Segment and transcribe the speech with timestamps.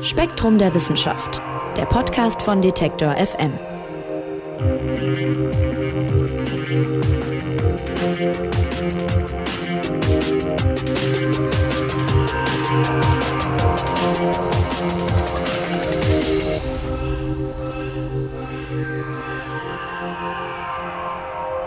[0.00, 1.40] Spektrum der Wissenschaft,
[1.76, 3.58] der Podcast von Detektor FM.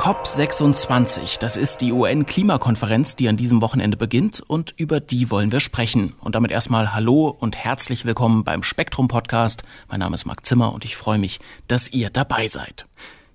[0.07, 5.59] COP26, das ist die UN-Klimakonferenz, die an diesem Wochenende beginnt und über die wollen wir
[5.59, 6.13] sprechen.
[6.21, 9.63] Und damit erstmal Hallo und herzlich willkommen beim Spektrum Podcast.
[9.89, 12.85] Mein Name ist Marc Zimmer und ich freue mich, dass ihr dabei seid.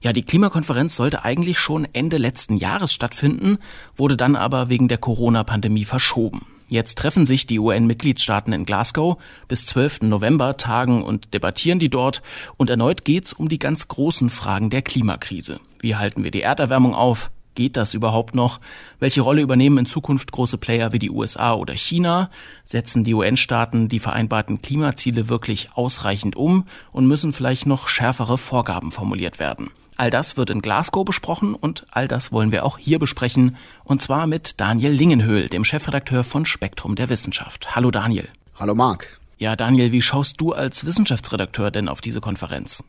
[0.01, 3.59] Ja, die Klimakonferenz sollte eigentlich schon Ende letzten Jahres stattfinden,
[3.95, 6.47] wurde dann aber wegen der Corona-Pandemie verschoben.
[6.69, 9.19] Jetzt treffen sich die UN-Mitgliedstaaten in Glasgow.
[9.47, 10.05] Bis 12.
[10.05, 12.23] November tagen und debattieren die dort.
[12.57, 15.61] Und erneut geht's um die ganz großen Fragen der Klimakrise.
[15.83, 17.33] Wie halten wir die Erderwärmung auf?
[17.57, 18.61] Geht das überhaupt noch?
[19.01, 22.31] Welche Rolle übernehmen in Zukunft große Player wie die USA oder China?
[22.63, 28.93] Setzen die UN-Staaten die vereinbarten Klimaziele wirklich ausreichend um und müssen vielleicht noch schärfere Vorgaben
[28.93, 29.71] formuliert werden?
[29.97, 33.57] All das wird in Glasgow besprochen und all das wollen wir auch hier besprechen.
[33.83, 37.75] Und zwar mit Daniel Lingenhöhl, dem Chefredakteur von Spektrum der Wissenschaft.
[37.75, 38.29] Hallo Daniel.
[38.55, 39.19] Hallo Marc.
[39.37, 42.85] Ja, Daniel, wie schaust du als Wissenschaftsredakteur denn auf diese Konferenz?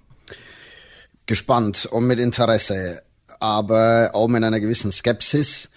[1.26, 3.02] Gespannt und mit Interesse,
[3.40, 5.70] aber auch mit einer gewissen Skepsis.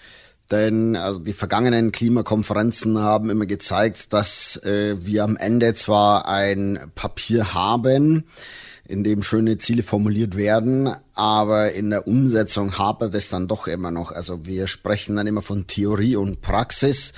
[0.51, 6.91] Denn also die vergangenen Klimakonferenzen haben immer gezeigt, dass äh, wir am Ende zwar ein
[6.95, 8.23] Papier haben,
[8.87, 13.91] in dem schöne Ziele formuliert werden, aber in der Umsetzung hapert es dann doch immer
[13.91, 14.11] noch.
[14.11, 17.11] Also wir sprechen dann immer von Theorie und Praxis.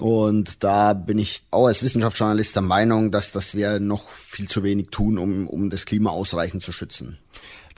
[0.00, 4.62] Und da bin ich auch als Wissenschaftsjournalist der Meinung, dass, dass wir noch viel zu
[4.62, 7.18] wenig tun, um, um das Klima ausreichend zu schützen.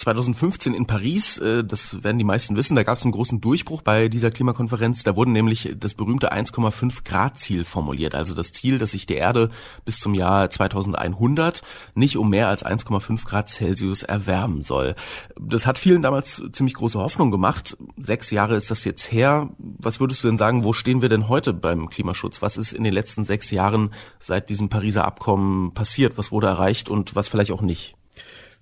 [0.03, 3.83] 2015 in Paris, äh, das werden die meisten wissen, da gab es einen großen Durchbruch
[3.83, 5.05] bei dieser Klimakonferenz.
[5.05, 8.17] Da wurde nämlich das berühmte 1,5 Grad Ziel formuliert.
[8.17, 9.51] Also das Ziel, dass sich die Erde
[9.85, 11.63] bis zum Jahr 2100
[11.95, 14.97] nicht um mehr als 1,5 Grad Celsius erwärmen soll.
[15.41, 17.77] Das hat vielen damals ziemlich große Hoffnung gemacht.
[17.97, 19.51] Sechs Jahre ist das jetzt her.
[19.59, 22.43] Was würdest du denn sagen, wo stehen wir denn heute beim Klimaschutz?
[22.43, 26.19] Was ist in den letzten sechs Jahren seit diesem Pariser Abkommen passiert?
[26.19, 27.95] Was wurde erreicht und was vielleicht auch nicht?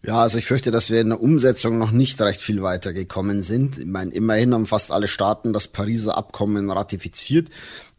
[0.02, 3.78] Ja, also ich fürchte, dass wir in der Umsetzung noch nicht recht viel weitergekommen sind.
[3.78, 7.48] Ich meine, immerhin haben fast alle Staaten das Pariser Abkommen ratifiziert.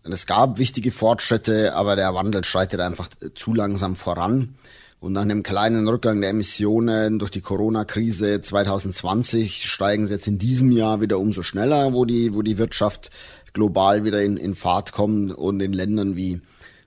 [0.04, 4.56] Es gab wichtige Fortschritte, aber der Wandel schreitet einfach zu langsam voran.
[5.00, 10.40] Und nach einem kleinen Rückgang der Emissionen durch die Corona-Krise 2020 steigen sie jetzt in
[10.40, 13.12] diesem Jahr wieder umso schneller, wo die, wo die Wirtschaft
[13.54, 16.42] global wieder in, in Fahrt kommt und in Ländern wie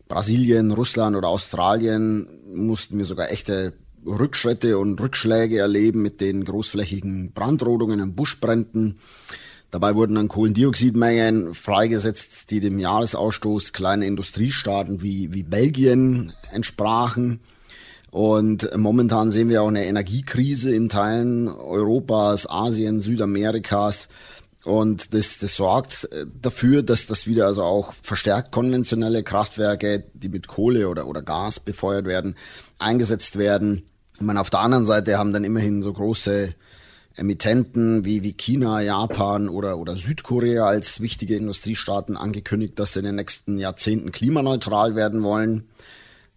[0.09, 3.75] Brasilien, Russland oder Australien mussten wir sogar echte
[4.07, 8.99] Rückschritte und Rückschläge erleben mit den großflächigen Brandrodungen und Buschbränden.
[9.71, 17.41] Dabei wurden dann Kohlendioxidmengen freigesetzt, die dem Jahresausstoß kleiner Industriestaaten wie, wie Belgien entsprachen.
[18.13, 24.09] Und momentan sehen wir auch eine Energiekrise in Teilen Europas, Asien, Südamerikas.
[24.65, 26.09] Und das, das sorgt
[26.41, 31.59] dafür, dass das wieder also auch verstärkt konventionelle Kraftwerke, die mit Kohle oder, oder Gas
[31.59, 32.37] befeuert werden,
[32.79, 33.83] eingesetzt werden.
[34.17, 36.55] Ich meine, auf der anderen Seite haben dann immerhin so große
[37.17, 43.07] Emittenten wie, wie China, Japan oder, oder Südkorea als wichtige Industriestaaten angekündigt, dass sie in
[43.07, 45.65] den nächsten Jahrzehnten klimaneutral werden wollen.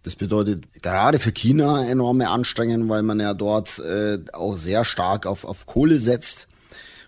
[0.04, 5.26] Das bedeutet gerade für China enorme Anstrengungen, weil man ja dort äh, auch sehr stark
[5.26, 6.48] auf, auf Kohle setzt.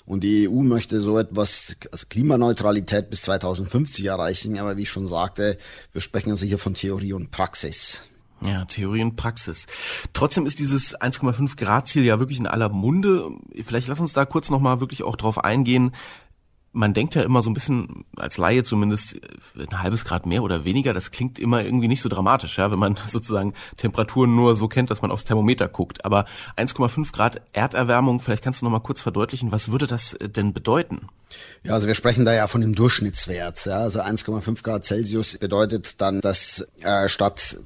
[0.06, 4.59] Und die EU möchte so etwas, also Klimaneutralität bis 2050 erreichen.
[4.59, 5.56] Aber wie ich schon sagte,
[5.92, 8.03] wir sprechen also hier von Theorie und Praxis.
[8.42, 9.66] Ja, Theorie und Praxis.
[10.12, 13.30] Trotzdem ist dieses 1,5 Grad Ziel ja wirklich in aller Munde.
[13.64, 15.92] Vielleicht lass uns da kurz nochmal wirklich auch drauf eingehen,
[16.72, 19.16] man denkt ja immer so ein bisschen, als Laie zumindest,
[19.58, 22.78] ein halbes Grad mehr oder weniger, das klingt immer irgendwie nicht so dramatisch, ja, wenn
[22.78, 26.04] man sozusagen Temperaturen nur so kennt, dass man aufs Thermometer guckt.
[26.04, 26.26] Aber
[26.56, 31.09] 1,5 Grad Erderwärmung, vielleicht kannst du noch mal kurz verdeutlichen, was würde das denn bedeuten?
[31.62, 33.64] Ja, also wir sprechen da ja von dem Durchschnittswert.
[33.66, 37.56] Ja, also 1,5 Grad Celsius bedeutet dann, dass äh, statt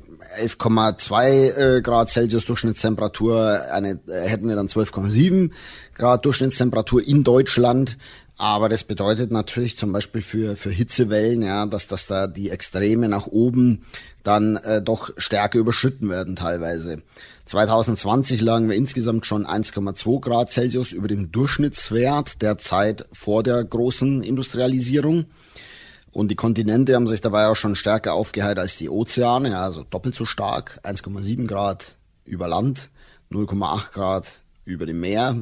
[0.40, 5.50] 11,2 äh, Grad Celsius Durchschnittstemperatur eine, äh, hätten wir dann 12,7
[5.94, 7.96] Grad Durchschnittstemperatur in Deutschland.
[8.36, 13.08] Aber das bedeutet natürlich zum Beispiel für, für Hitzewellen, ja, dass, dass da die Extreme
[13.08, 13.84] nach oben
[14.24, 17.02] dann äh, doch stärker überschritten werden teilweise.
[17.44, 23.62] 2020 lagen wir insgesamt schon 1,2 Grad Celsius über dem Durchschnittswert der Zeit vor der
[23.62, 25.26] großen Industrialisierung.
[26.10, 29.84] Und die Kontinente haben sich dabei auch schon stärker aufgeheilt als die Ozeane, ja, also
[29.84, 32.90] doppelt so stark, 1,7 Grad über Land,
[33.30, 35.36] 0,8 Grad über dem Meer.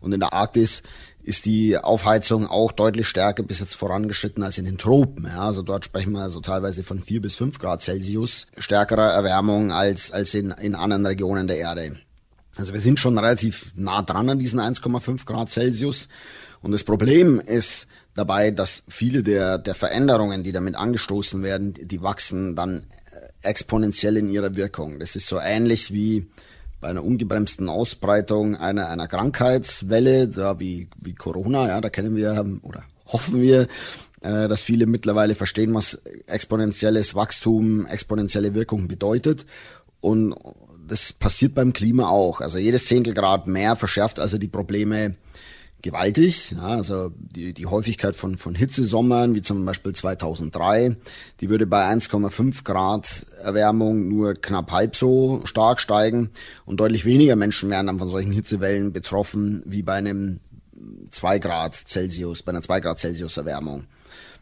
[0.00, 0.82] Und in der Arktis
[1.26, 5.24] ist die Aufheizung auch deutlich stärker bis jetzt vorangeschritten als in den Tropen.
[5.24, 9.72] Ja, also dort sprechen wir also teilweise von vier bis fünf Grad Celsius stärkerer Erwärmung
[9.72, 11.96] als, als in, in anderen Regionen der Erde.
[12.56, 16.08] Also wir sind schon relativ nah dran an diesen 1,5 Grad Celsius.
[16.62, 22.02] Und das Problem ist dabei, dass viele der, der Veränderungen, die damit angestoßen werden, die
[22.02, 25.00] wachsen dann äh, exponentiell in ihrer Wirkung.
[25.00, 26.28] Das ist so ähnlich wie
[26.86, 32.46] bei einer ungebremsten Ausbreitung einer, einer Krankheitswelle, da wie, wie Corona, ja, da kennen wir
[32.62, 33.62] oder hoffen wir,
[34.20, 39.46] äh, dass viele mittlerweile verstehen, was exponentielles Wachstum, exponentielle Wirkung bedeutet.
[40.00, 40.36] Und
[40.86, 42.40] das passiert beim Klima auch.
[42.40, 45.16] Also jedes Zehntelgrad mehr verschärft also die Probleme
[45.86, 46.52] gewaltig.
[46.52, 50.96] Ja, also die, die Häufigkeit von, von Hitzesommern, wie zum Beispiel 2003,
[51.40, 56.30] die würde bei 1,5 Grad Erwärmung nur knapp halb so stark steigen
[56.64, 60.40] und deutlich weniger Menschen wären dann von solchen Hitzewellen betroffen wie bei einem
[61.10, 63.84] 2 Grad Celsius, bei einer 2 Grad Celsius Erwärmung.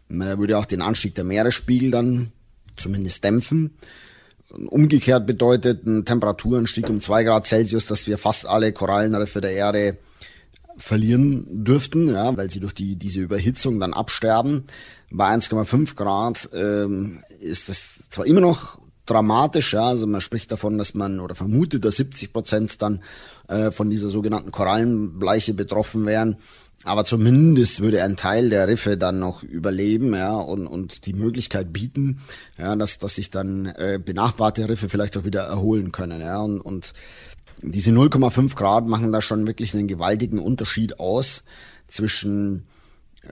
[0.08, 2.32] Man würde auch den Anstieg der Meeresspiegel dann
[2.76, 3.76] zumindest dämpfen.
[4.50, 9.98] Umgekehrt bedeutet ein Temperaturanstieg um 2 Grad Celsius, dass wir fast alle Korallenriffe der Erde
[10.76, 14.64] verlieren dürften, ja, weil sie durch die, diese Überhitzung dann absterben.
[15.10, 20.78] Bei 1,5 Grad ähm, ist das zwar immer noch dramatisch, ja, also man spricht davon,
[20.78, 23.02] dass man oder vermutet, dass 70 Prozent dann
[23.48, 26.36] äh, von dieser sogenannten Korallenbleiche betroffen wären.
[26.84, 31.72] Aber zumindest würde ein Teil der Riffe dann noch überleben, ja, und, und die Möglichkeit
[31.72, 32.20] bieten,
[32.58, 36.60] ja, dass, dass sich dann äh, benachbarte Riffe vielleicht auch wieder erholen können, ja, und,
[36.60, 36.92] und
[37.62, 41.44] diese 0,5 Grad machen da schon wirklich einen gewaltigen Unterschied aus
[41.88, 42.66] zwischen
[43.22, 43.28] äh,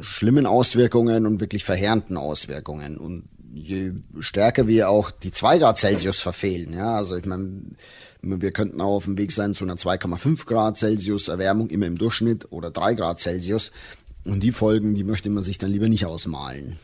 [0.00, 2.98] schlimmen Auswirkungen und wirklich verheerenden Auswirkungen.
[2.98, 7.62] Und je stärker wir auch die 2 Grad Celsius verfehlen, ja, also ich meine,
[8.22, 11.98] wir könnten auch auf dem Weg sein zu einer 2,5 Grad Celsius Erwärmung immer im
[11.98, 13.72] Durchschnitt oder 3 Grad Celsius.
[14.24, 16.78] Und die Folgen, die möchte man sich dann lieber nicht ausmalen.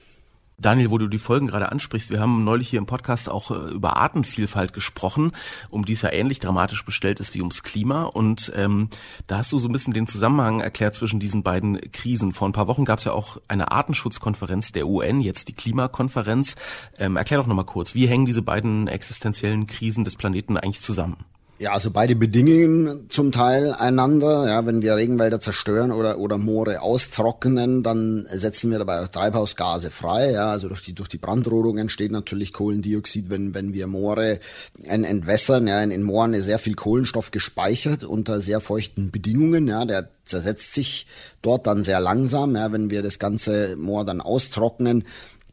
[0.60, 3.70] Daniel, wo du die Folgen gerade ansprichst, wir haben neulich hier im Podcast auch äh,
[3.70, 5.30] über Artenvielfalt gesprochen,
[5.70, 8.02] um die es ja ähnlich dramatisch bestellt ist wie ums Klima.
[8.02, 8.88] Und ähm,
[9.28, 12.32] da hast du so ein bisschen den Zusammenhang erklärt zwischen diesen beiden Krisen.
[12.32, 16.56] Vor ein paar Wochen gab es ja auch eine Artenschutzkonferenz der UN, jetzt die Klimakonferenz.
[16.98, 21.18] Ähm, erklär doch nochmal kurz, wie hängen diese beiden existenziellen Krisen des Planeten eigentlich zusammen?
[21.60, 24.46] Ja, also beide bedingen zum Teil einander.
[24.46, 29.90] Ja, wenn wir Regenwälder zerstören oder, oder Moore austrocknen, dann setzen wir dabei auch Treibhausgase
[29.90, 30.30] frei.
[30.30, 34.38] Ja, also durch die, durch die Brandrodung entsteht natürlich Kohlendioxid, wenn, wenn wir Moore
[34.84, 35.66] entwässern.
[35.66, 39.66] Ja, in, in Mooren ist sehr viel Kohlenstoff gespeichert unter sehr feuchten Bedingungen.
[39.66, 41.08] Ja, der zersetzt sich
[41.42, 42.54] dort dann sehr langsam.
[42.54, 45.02] Ja, wenn wir das ganze Moor dann austrocknen,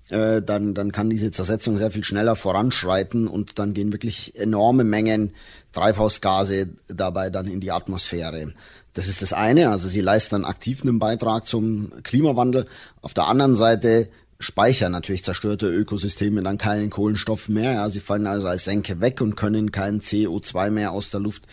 [0.10, 4.84] äh, dann, dann kann diese Zersetzung sehr viel schneller voranschreiten und dann gehen wirklich enorme
[4.84, 5.34] Mengen
[5.74, 8.54] Treibhausgase dabei dann in die Atmosphäre.
[8.94, 12.66] Das ist das eine, also sie leisten aktiv einen Beitrag zum Klimawandel.
[13.02, 14.07] Auf der anderen Seite
[14.40, 17.74] speichern natürlich zerstörte Ökosysteme dann keinen Kohlenstoff mehr.
[17.74, 21.44] Ja, sie fallen also als Senke weg und können kein CO2 mehr aus der Luft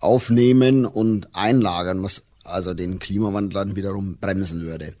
[0.00, 4.94] aufnehmen und einlagern, was also den Klimawandel dann wiederum bremsen würde.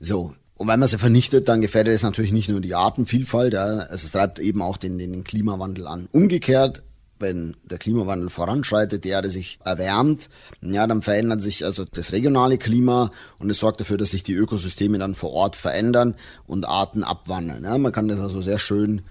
[0.00, 3.84] So, und wenn man sie vernichtet, dann gefährdet es natürlich nicht nur die Artenvielfalt, ja,
[3.84, 6.08] es treibt eben auch den, den Klimawandel an.
[6.10, 6.82] Umgekehrt,
[7.20, 10.28] wenn der Klimawandel voranschreitet, die Erde sich erwärmt,
[10.60, 14.34] ja, dann verändert sich also das regionale Klima und es sorgt dafür, dass sich die
[14.34, 16.14] Ökosysteme dann vor Ort verändern
[16.46, 17.62] und Arten abwandern.
[17.62, 19.02] Ja, man kann das also sehr schön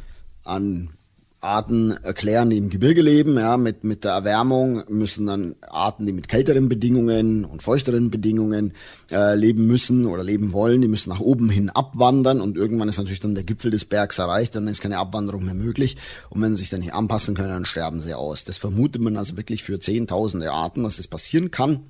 [0.44, 0.90] an
[1.40, 3.38] Arten erklären, die im Gebirge leben.
[3.38, 8.74] Ja, mit, mit der Erwärmung müssen dann Arten, die mit kälteren Bedingungen und feuchteren Bedingungen
[9.12, 12.98] äh, leben müssen oder leben wollen, die müssen nach oben hin abwandern und irgendwann ist
[12.98, 15.98] natürlich dann der Gipfel des Bergs erreicht, dann ist keine Abwanderung mehr möglich
[16.30, 18.44] und wenn sie sich dann nicht anpassen können, dann sterben sie aus.
[18.44, 21.84] Das vermutet man also wirklich für zehntausende Arten, dass das passieren kann.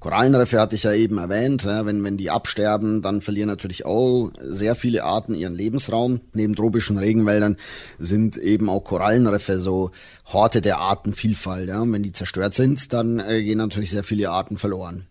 [0.00, 1.64] Korallenriffe hatte ich ja eben erwähnt.
[1.64, 6.20] Ja, wenn, wenn die absterben, dann verlieren natürlich auch sehr viele Arten ihren Lebensraum.
[6.34, 7.56] Neben tropischen Regenwäldern
[7.98, 9.90] sind eben auch Korallenriffe so
[10.32, 11.68] Horte der Artenvielfalt.
[11.68, 11.80] Ja.
[11.80, 15.06] Und wenn die zerstört sind, dann äh, gehen natürlich sehr viele Arten verloren.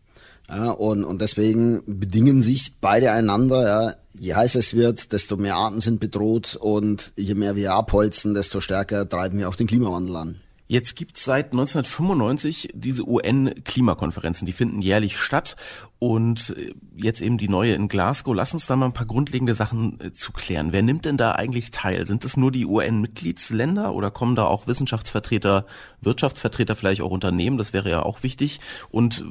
[0.49, 3.67] Ja, und, und deswegen bedingen sich beide einander.
[3.67, 3.95] Ja.
[4.13, 8.61] Je heißer es wird, desto mehr Arten sind bedroht und je mehr wir abholzen, desto
[8.61, 10.39] stärker treiben wir auch den Klimawandel an.
[10.67, 15.55] Jetzt gibt's seit 1995 diese UN-Klimakonferenzen, die finden jährlich statt
[15.97, 18.36] und äh, jetzt eben die neue in Glasgow.
[18.36, 20.74] Lass uns da mal ein paar grundlegende Sachen äh, zu klären.
[20.74, 22.05] Wer nimmt denn da eigentlich teil?
[22.05, 25.65] Sind es nur die UN-Mitgliedsländer oder kommen da auch Wissenschaftsvertreter,
[26.01, 27.57] Wirtschaftsvertreter, vielleicht auch Unternehmen?
[27.57, 28.59] Das wäre ja auch wichtig.
[28.89, 29.24] Und äh,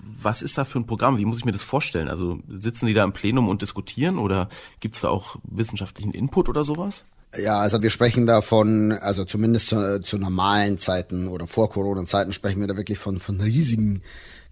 [0.00, 1.18] was ist da für ein Programm?
[1.18, 2.08] Wie muss ich mir das vorstellen?
[2.08, 4.48] Also sitzen die da im Plenum und diskutieren oder
[4.80, 7.04] gibt's da auch wissenschaftlichen Input oder sowas?
[7.36, 12.32] Ja, also wir sprechen da von, also zumindest zu, zu normalen Zeiten oder vor Corona-Zeiten
[12.32, 14.02] sprechen wir da wirklich von, von riesigen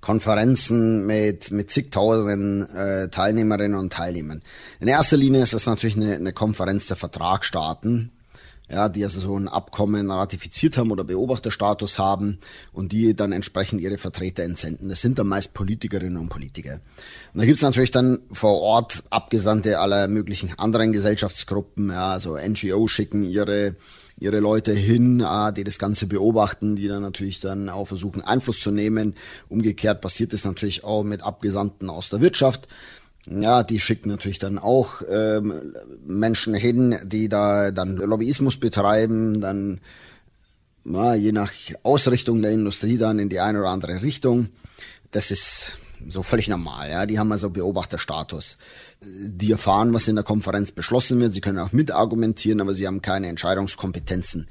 [0.01, 4.41] Konferenzen mit, mit zigtausenden äh, Teilnehmerinnen und Teilnehmern.
[4.79, 8.13] In erster Linie ist das natürlich eine, eine Konferenz der Vertragsstaaten,
[8.71, 12.39] ja, die also so ein Abkommen ratifiziert haben oder Beobachterstatus haben
[12.73, 14.89] und die dann entsprechend ihre Vertreter entsenden.
[14.89, 16.81] Das sind dann meist Politikerinnen und Politiker.
[17.33, 22.87] Und da gibt's natürlich dann vor Ort Abgesandte aller möglichen anderen Gesellschaftsgruppen, ja, also NGO
[22.89, 23.77] schicken ihre
[24.21, 25.25] ihre Leute hin,
[25.57, 29.15] die das Ganze beobachten, die dann natürlich dann auch versuchen, Einfluss zu nehmen.
[29.49, 32.69] Umgekehrt passiert es natürlich auch mit Abgesandten aus der Wirtschaft.
[33.27, 35.75] Ja, die schicken natürlich dann auch ähm,
[36.07, 39.81] Menschen hin, die da dann Lobbyismus betreiben, dann
[40.85, 44.49] ja, je nach Ausrichtung der Industrie dann in die eine oder andere Richtung.
[45.11, 45.77] Das ist
[46.09, 47.07] so völlig normal, ja.
[47.07, 48.57] Die haben also Beobachterstatus.
[49.03, 51.35] Die erfahren, was in der Konferenz beschlossen wird.
[51.35, 54.47] Sie können auch mitargumentieren, aber sie haben keine Entscheidungskompetenzen.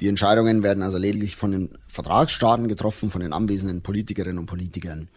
[0.00, 5.08] Die Entscheidungen werden also lediglich von den Vertragsstaaten getroffen, von den anwesenden Politikerinnen und Politikern.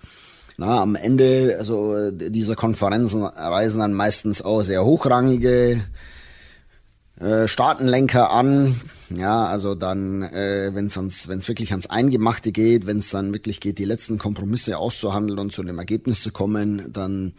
[0.61, 5.83] Na, am Ende also dieser Konferenzen reisen dann meistens auch sehr hochrangige
[7.19, 8.79] äh, Staatenlenker an.
[9.09, 13.79] Ja, also dann, äh, wenn es wirklich ans Eingemachte geht, wenn es dann wirklich geht,
[13.79, 17.33] die letzten Kompromisse auszuhandeln und zu einem Ergebnis zu kommen, dann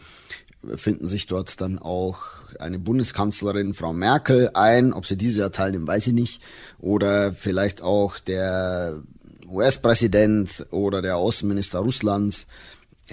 [0.75, 2.19] finden sich dort dann auch
[2.59, 4.93] eine Bundeskanzlerin, Frau Merkel, ein.
[4.93, 6.43] Ob sie dieses Jahr teilnimmt, weiß ich nicht.
[6.81, 9.01] Oder vielleicht auch der
[9.49, 12.49] US-Präsident oder der Außenminister Russlands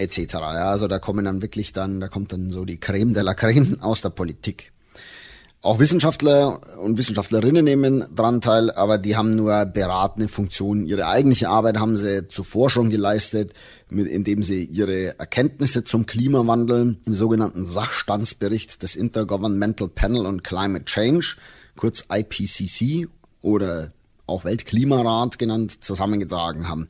[0.00, 0.34] etc.
[0.34, 3.34] Ja, also da kommen dann wirklich dann, da kommt dann so die Creme de la
[3.34, 4.72] Creme aus der Politik.
[5.62, 10.86] Auch Wissenschaftler und Wissenschaftlerinnen nehmen dran teil, aber die haben nur beratende Funktionen.
[10.86, 13.52] Ihre eigentliche Arbeit haben sie zuvor schon geleistet,
[13.90, 20.86] mit, indem sie ihre Erkenntnisse zum Klimawandel im sogenannten Sachstandsbericht des Intergovernmental Panel on Climate
[20.86, 21.36] Change,
[21.76, 23.08] kurz IPCC
[23.42, 23.92] oder
[24.24, 26.88] auch Weltklimarat genannt, zusammengetragen haben.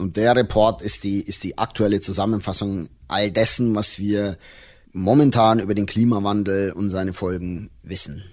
[0.00, 4.38] Und der Report ist die, ist die aktuelle Zusammenfassung all dessen, was wir
[4.92, 8.24] momentan über den Klimawandel und seine Folgen wissen.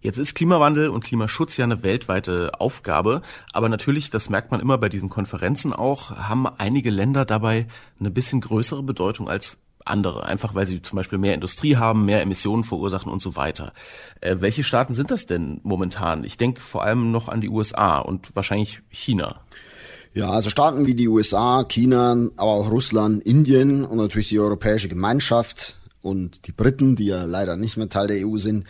[0.00, 4.78] Jetzt ist Klimawandel und Klimaschutz ja eine weltweite Aufgabe, aber natürlich, das merkt man immer
[4.78, 7.68] bei diesen Konferenzen auch, haben einige Länder dabei
[8.00, 12.20] eine bisschen größere Bedeutung als andere, einfach weil sie zum Beispiel mehr Industrie haben, mehr
[12.22, 13.72] Emissionen verursachen und so weiter.
[14.20, 16.24] Äh, welche Staaten sind das denn momentan?
[16.24, 19.40] Ich denke vor allem noch an die USA und wahrscheinlich China.
[20.14, 24.88] Ja, also Staaten wie die USA, China, aber auch Russland, Indien und natürlich die Europäische
[24.88, 28.64] Gemeinschaft und die Briten, die ja leider nicht mehr Teil der EU sind,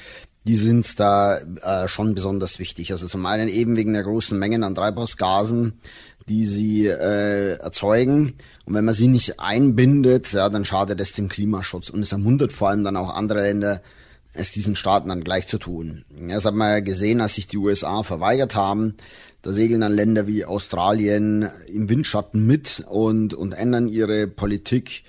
[0.46, 2.92] die sind da äh, schon besonders wichtig.
[2.92, 5.80] Also zum einen eben wegen der großen Mengen an Treibhausgasen,
[6.28, 8.34] die sie äh, erzeugen.
[8.64, 11.90] Und wenn man sie nicht einbindet, ja, dann schadet es dem Klimaschutz.
[11.90, 13.82] Und es ermuntert vor allem dann auch andere Länder,
[14.34, 16.04] es diesen Staaten dann gleich zu tun.
[16.28, 18.94] Das hat man ja gesehen, als sich die USA verweigert haben,
[19.42, 25.02] da segeln dann Länder wie Australien im Windschatten mit und, und ändern ihre Politik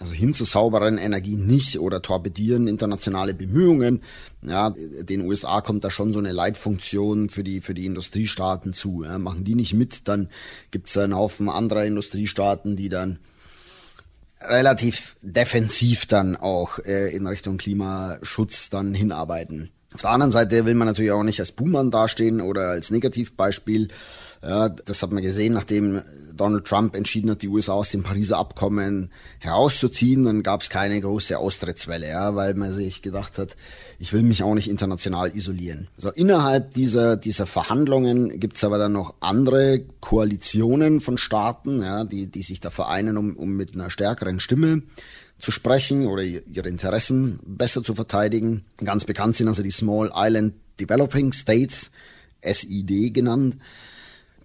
[0.00, 4.02] also hin zu sauberen Energie nicht oder torpedieren internationale Bemühungen.
[4.42, 9.04] Ja, den USA kommt da schon so eine Leitfunktion für die, für die Industriestaaten zu.
[9.04, 10.30] Ja, machen die nicht mit, dann
[10.70, 13.18] gibt's einen Haufen anderer Industriestaaten, die dann
[14.40, 19.70] relativ defensiv dann auch äh, in Richtung Klimaschutz dann hinarbeiten.
[19.92, 23.88] Auf der anderen Seite will man natürlich auch nicht als Buhmann dastehen oder als Negativbeispiel.
[24.40, 26.02] Ja, das hat man gesehen, nachdem
[26.34, 30.98] Donald Trump entschieden hat, die USA aus dem Pariser Abkommen herauszuziehen, dann gab es keine
[31.00, 33.56] große Austrittswelle, ja, weil man sich gedacht hat,
[33.98, 35.88] ich will mich auch nicht international isolieren.
[35.96, 42.04] So innerhalb dieser dieser Verhandlungen gibt es aber dann noch andere Koalitionen von Staaten, ja,
[42.04, 44.82] die die sich da vereinen, um, um mit einer stärkeren Stimme
[45.40, 48.64] zu sprechen oder ihre Interessen besser zu verteidigen.
[48.84, 51.90] Ganz bekannt sind also die Small Island Developing States,
[52.42, 53.56] SID genannt,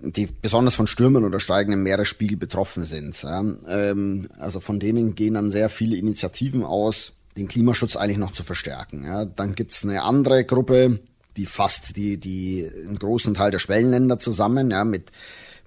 [0.01, 3.25] die besonders von Stürmen oder steigenden Meeresspiegel betroffen sind.
[3.25, 8.43] Ähm, also von denen gehen dann sehr viele Initiativen aus, den Klimaschutz eigentlich noch zu
[8.43, 9.05] verstärken.
[9.35, 10.99] Dann gibt's eine andere Gruppe,
[11.37, 15.11] die fasst die, die einen großen Teil der Schwellenländer zusammen, ja, mit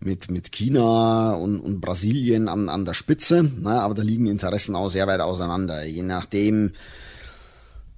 [0.00, 3.80] mit, mit China und, und Brasilien an, an der Spitze, ne?
[3.80, 5.84] aber da liegen Interessen auch sehr weit auseinander.
[5.84, 6.72] Je nachdem,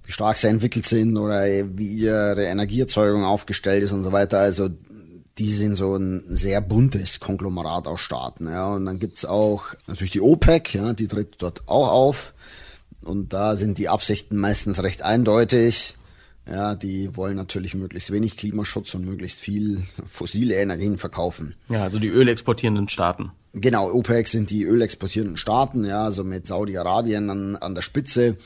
[0.04, 4.38] wie stark sie entwickelt sind oder wie ihre Energieerzeugung aufgestellt ist und so weiter.
[4.38, 4.70] Also
[5.38, 8.48] die sind so ein sehr buntes Konglomerat aus Staaten.
[8.48, 8.74] Ja.
[8.74, 12.34] Und dann gibt's auch natürlich die OPEC, ja, die tritt dort auch auf.
[13.02, 15.94] Und da sind die Absichten meistens recht eindeutig.
[16.50, 21.54] Ja, die wollen natürlich möglichst wenig Klimaschutz und möglichst viel fossile Energien verkaufen.
[21.68, 23.30] Ja, also die ölexportierenden Staaten.
[23.52, 28.36] Genau, OPEC sind die ölexportierenden Staaten, ja, also mit Saudi-Arabien an, an der Spitze.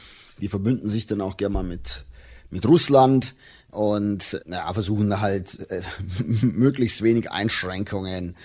[0.41, 2.05] Die verbünden sich dann auch gerne mal mit,
[2.51, 3.35] mit Russland
[3.71, 5.81] und ja, versuchen da halt äh,
[6.43, 8.37] möglichst wenig Einschränkungen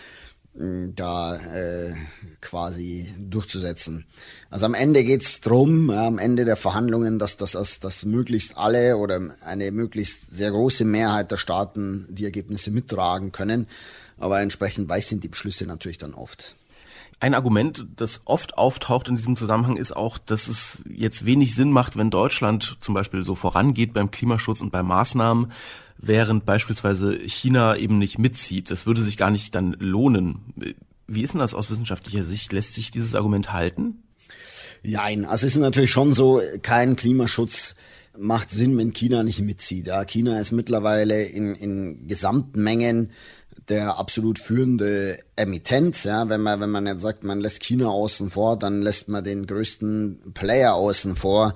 [0.60, 1.94] da äh,
[2.42, 4.06] quasi durchzusetzen.
[4.50, 8.98] Also am Ende geht's drum, am Ende der Verhandlungen, dass, dass, dass, dass möglichst alle
[8.98, 13.68] oder eine möglichst sehr große Mehrheit der Staaten die Ergebnisse mittragen können.
[14.18, 16.56] Aber entsprechend weiß sind die Beschlüsse natürlich dann oft.
[17.22, 21.72] Ein Argument, das oft auftaucht in diesem Zusammenhang, ist auch, dass es jetzt wenig Sinn
[21.72, 25.52] macht, wenn Deutschland zum Beispiel so vorangeht beim Klimaschutz und bei Maßnahmen,
[25.98, 28.72] während beispielsweise China eben nicht mitzieht.
[28.72, 30.54] Das würde sich gar nicht dann lohnen.
[31.08, 32.54] Wie ist denn das aus wissenschaftlicher Sicht?
[32.54, 34.04] Lässt sich dieses Argument halten?
[34.84, 37.76] Nein, also es ist natürlich schon so, kein Klimaschutz
[38.18, 39.88] macht Sinn, wenn China nicht mitzieht.
[39.88, 43.12] Ja, China ist mittlerweile in, in Gesamtmengen
[43.68, 46.04] der absolut führende Emittent.
[46.04, 49.24] Ja, wenn man, wenn man jetzt sagt, man lässt China außen vor, dann lässt man
[49.24, 51.54] den größten Player außen vor.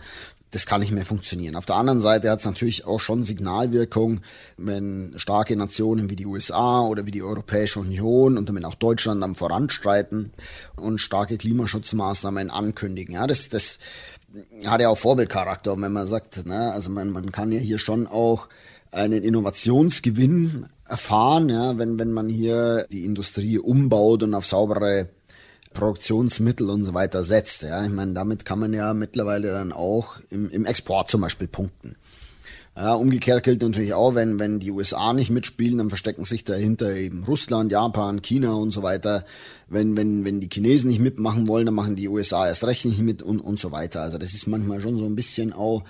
[0.51, 1.55] Das kann nicht mehr funktionieren.
[1.55, 4.21] Auf der anderen Seite hat es natürlich auch schon Signalwirkung,
[4.57, 9.23] wenn starke Nationen wie die USA oder wie die Europäische Union und damit auch Deutschland
[9.23, 10.31] am Voranstreiten
[10.75, 13.15] und starke Klimaschutzmaßnahmen ankündigen.
[13.15, 13.79] Ja, das, das
[14.67, 18.05] hat ja auch Vorbildcharakter, wenn man sagt, ne, also man, man kann ja hier schon
[18.05, 18.47] auch
[18.93, 25.09] einen Innovationsgewinn erfahren, ja, wenn, wenn man hier die Industrie umbaut und auf saubere
[25.73, 27.63] Produktionsmittel und so weiter setzt.
[27.63, 27.83] Ja.
[27.83, 31.95] Ich meine, damit kann man ja mittlerweile dann auch im, im Export zum Beispiel punkten.
[32.75, 36.95] Ja, umgekehrt gilt natürlich auch, wenn, wenn die USA nicht mitspielen, dann verstecken sich dahinter
[36.95, 39.25] eben Russland, Japan, China und so weiter.
[39.67, 42.99] Wenn, wenn, wenn die Chinesen nicht mitmachen wollen, dann machen die USA erst recht nicht
[42.99, 44.01] mit und, und so weiter.
[44.01, 45.83] Also das ist manchmal schon so ein bisschen auch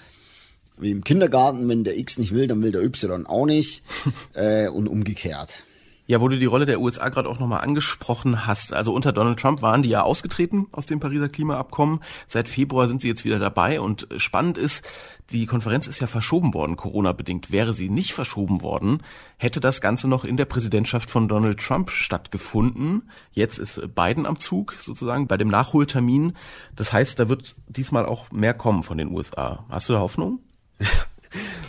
[0.77, 3.84] wie im Kindergarten, wenn der X nicht will, dann will der Y auch nicht
[4.34, 5.63] äh, und umgekehrt.
[6.06, 8.74] Ja, wo du die Rolle der USA gerade auch nochmal angesprochen hast.
[8.74, 12.01] Also unter Donald Trump waren die ja ausgetreten aus dem Pariser Klimaabkommen.
[12.27, 13.80] Seit Februar sind sie jetzt wieder dabei.
[13.80, 14.84] Und spannend ist,
[15.32, 17.51] die Konferenz ist ja verschoben worden, Corona-bedingt.
[17.51, 19.01] Wäre sie nicht verschoben worden,
[19.38, 23.10] hätte das Ganze noch in der Präsidentschaft von Donald Trump stattgefunden.
[23.32, 26.34] Jetzt ist Biden am Zug, sozusagen, bei dem Nachholtermin.
[26.75, 29.65] Das heißt, da wird diesmal auch mehr kommen von den USA.
[29.70, 30.42] Hast du da Hoffnung?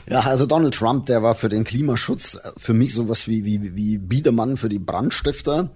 [0.06, 3.74] Ja, also Donald Trump, der war für den Klimaschutz äh, für mich sowas wie, wie,
[3.74, 5.70] wie Biedermann für die Brandstifter.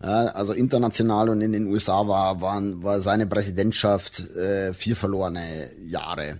[0.00, 6.38] Also international und in den USA war, waren, war seine Präsidentschaft äh, vier verlorene Jahre.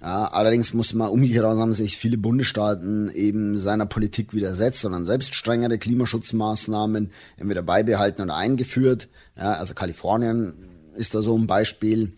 [0.00, 5.04] Ja, allerdings muss man umgekehrt auch sagen, sich viele Bundesstaaten eben seiner Politik widersetzt, sondern
[5.04, 9.08] selbst strengere Klimaschutzmaßnahmen entweder beibehalten oder eingeführt.
[9.36, 10.54] Ja, also Kalifornien
[10.96, 12.12] ist da so ein Beispiel.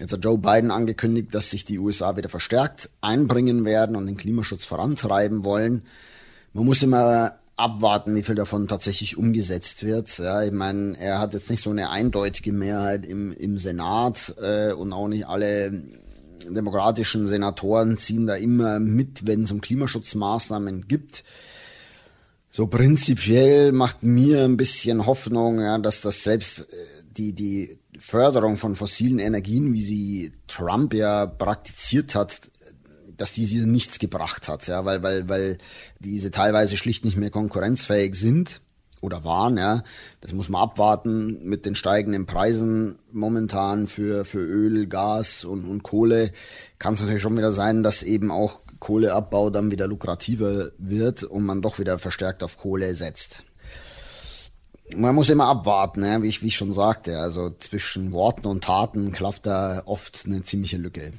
[0.00, 4.16] Jetzt hat Joe Biden angekündigt, dass sich die USA wieder verstärkt einbringen werden und den
[4.16, 5.82] Klimaschutz vorantreiben wollen.
[6.52, 10.16] Man muss immer abwarten, wie viel davon tatsächlich umgesetzt wird.
[10.18, 14.72] Ja, ich meine, er hat jetzt nicht so eine eindeutige Mehrheit im, im Senat äh,
[14.72, 15.82] und auch nicht alle
[16.48, 21.24] demokratischen Senatoren ziehen da immer mit, wenn es um Klimaschutzmaßnahmen gibt.
[22.48, 26.64] So prinzipiell macht mir ein bisschen Hoffnung, ja, dass das selbst äh,
[27.16, 32.50] die, die Förderung von fossilen Energien, wie sie Trump ja praktiziert hat,
[33.16, 35.58] dass diese nichts gebracht hat, ja, weil, weil, weil
[35.98, 38.60] diese teilweise schlicht nicht mehr konkurrenzfähig sind
[39.00, 39.82] oder waren, ja.
[40.20, 45.82] Das muss man abwarten mit den steigenden Preisen momentan für, für Öl, Gas und, und
[45.82, 46.32] Kohle.
[46.78, 51.44] Kann es natürlich schon wieder sein, dass eben auch Kohleabbau dann wieder lukrativer wird und
[51.44, 53.44] man doch wieder verstärkt auf Kohle setzt
[54.96, 56.22] man muss immer abwarten, ne?
[56.22, 57.18] wie, ich, wie ich schon sagte.
[57.18, 61.12] Also zwischen Worten und Taten klafft da oft eine ziemliche Lücke.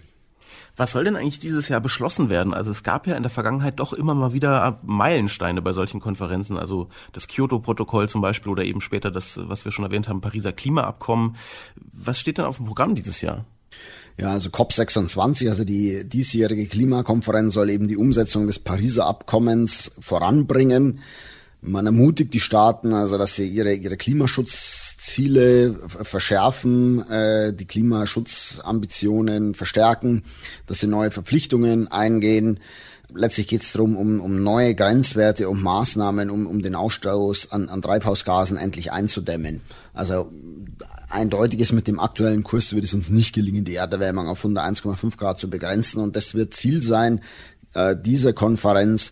[0.80, 2.54] Was soll denn eigentlich dieses Jahr beschlossen werden?
[2.54, 6.58] Also es gab ja in der Vergangenheit doch immer mal wieder Meilensteine bei solchen Konferenzen,
[6.58, 10.54] also das Kyoto-Protokoll zum Beispiel oder eben später das, was wir schon erwähnt haben, Pariser
[10.54, 11.36] Klimaabkommen.
[11.92, 13.46] Was steht denn auf dem Programm dieses Jahr?
[14.18, 21.02] Ja, also COP26, also die diesjährige Klimakonferenz soll eben die Umsetzung des Pariser Abkommens voranbringen.
[21.62, 30.24] Man ermutigt die Staaten, also dass sie ihre, ihre Klimaschutzziele verschärfen, äh, die Klimaschutzambitionen verstärken,
[30.68, 32.62] dass sie neue Verpflichtungen eingehen.
[33.14, 37.68] Letztlich geht es darum, um, um neue Grenzwerte, um Maßnahmen, um, um den Ausstoß an,
[37.68, 39.62] an Treibhausgasen endlich einzudämmen.
[39.94, 40.32] Also
[41.10, 45.40] eindeutiges mit dem aktuellen Kurs wird es uns nicht gelingen, die Erderwärmung auf 101,5 Grad
[45.42, 46.02] zu begrenzen.
[46.02, 47.22] Und das wird Ziel sein
[47.74, 49.12] äh, dieser Konferenz,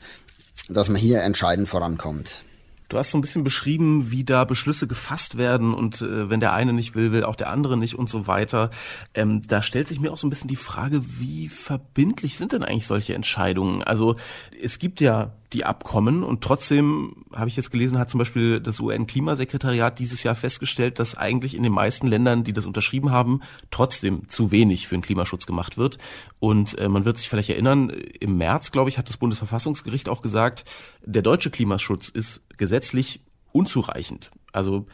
[0.69, 2.43] dass man hier entscheidend vorankommt.
[2.89, 6.53] Du hast so ein bisschen beschrieben, wie da Beschlüsse gefasst werden und äh, wenn der
[6.53, 8.69] eine nicht will, will auch der andere nicht und so weiter.
[9.13, 12.63] Ähm, da stellt sich mir auch so ein bisschen die Frage, wie verbindlich sind denn
[12.63, 13.83] eigentlich solche Entscheidungen?
[13.83, 14.15] Also
[14.61, 16.23] es gibt ja die Abkommen.
[16.23, 21.15] Und trotzdem habe ich jetzt gelesen, hat zum Beispiel das UN-Klimasekretariat dieses Jahr festgestellt, dass
[21.15, 25.45] eigentlich in den meisten Ländern, die das unterschrieben haben, trotzdem zu wenig für den Klimaschutz
[25.45, 25.97] gemacht wird.
[26.39, 30.21] Und äh, man wird sich vielleicht erinnern, im März, glaube ich, hat das Bundesverfassungsgericht auch
[30.21, 30.65] gesagt,
[31.05, 34.31] der deutsche Klimaschutz ist gesetzlich unzureichend.
[34.51, 34.85] Also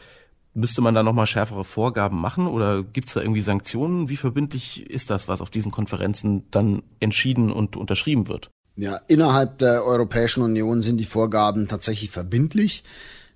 [0.55, 4.07] Müsste man da nochmal schärfere Vorgaben machen oder gibt es da irgendwie Sanktionen?
[4.09, 8.51] Wie verbindlich ist das, was auf diesen Konferenzen dann entschieden und unterschrieben wird?
[8.75, 12.83] Ja, innerhalb der Europäischen Union sind die Vorgaben tatsächlich verbindlich.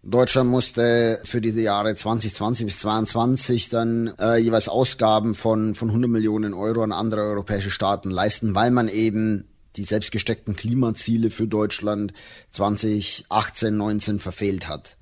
[0.04, 6.10] Deutschland musste für diese Jahre 2020 bis 2022 dann äh, jeweils Ausgaben von, von 100
[6.10, 12.14] Millionen Euro an andere europäische Staaten leisten, weil man eben die selbstgesteckten Klimaziele für Deutschland
[12.52, 14.98] 2018, 19 verfehlt hat.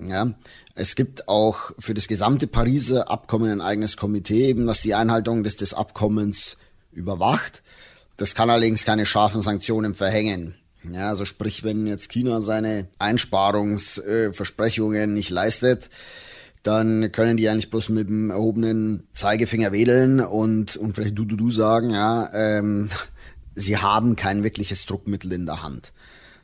[0.00, 0.34] Ja,
[0.74, 5.44] es gibt auch für das gesamte Pariser Abkommen ein eigenes Komitee, eben das die Einhaltung
[5.44, 6.56] des, des Abkommens
[6.92, 7.62] überwacht.
[8.16, 10.56] Das kann allerdings keine scharfen Sanktionen verhängen.
[10.90, 15.90] Ja, also sprich, wenn jetzt China seine Einsparungsversprechungen nicht leistet,
[16.62, 21.34] dann können die eigentlich bloß mit dem erhobenen Zeigefinger wedeln und, und vielleicht du, du,
[21.36, 22.90] du sagen, ja, ähm,
[23.54, 25.92] sie haben kein wirkliches Druckmittel in der Hand.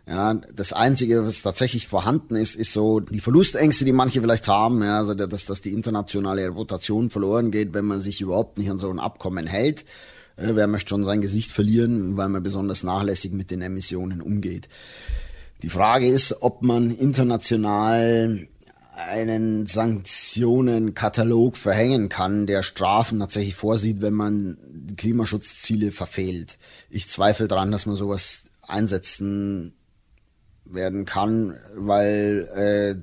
[0.07, 4.83] Ja, das Einzige, was tatsächlich vorhanden ist, ist so die Verlustängste, die manche vielleicht haben,
[4.83, 8.79] ja, also dass, dass die internationale Reputation verloren geht, wenn man sich überhaupt nicht an
[8.79, 9.85] so ein Abkommen hält.
[10.39, 14.69] Äh, wer möchte schon sein Gesicht verlieren, weil man besonders nachlässig mit den Emissionen umgeht.
[15.63, 18.47] Die Frage ist, ob man international
[18.95, 24.59] einen Sanktionenkatalog verhängen kann, der Strafen tatsächlich vorsieht, wenn man
[24.97, 26.59] Klimaschutzziele verfehlt.
[26.91, 29.75] Ich zweifle daran, dass man sowas einsetzen
[30.65, 32.97] werden kann, weil äh,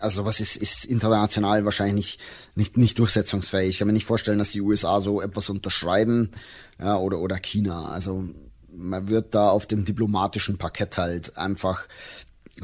[0.00, 2.20] also was ist, ist international wahrscheinlich nicht,
[2.56, 3.70] nicht, nicht durchsetzungsfähig.
[3.70, 6.30] Ich kann mir nicht vorstellen, dass die USA so etwas unterschreiben
[6.78, 7.86] ja, oder, oder China.
[7.86, 8.24] Also
[8.72, 11.86] man wird da auf dem diplomatischen Parkett halt einfach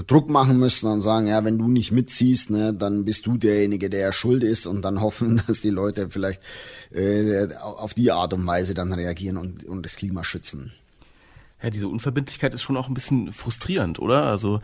[0.06, 3.88] Druck machen müssen und sagen, ja, wenn du nicht mitziehst, ne, dann bist du derjenige,
[3.88, 6.42] der schuld ist und dann hoffen, dass die Leute vielleicht
[6.90, 10.72] äh, auf die Art und Weise dann reagieren und, und das Klima schützen.
[11.62, 14.24] Ja, diese Unverbindlichkeit ist schon auch ein bisschen frustrierend, oder?
[14.24, 14.60] Also,